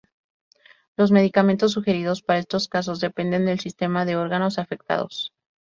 [0.97, 5.31] Los medicamentos sugeridos para estos casos dependen del sistema de órganos afectados.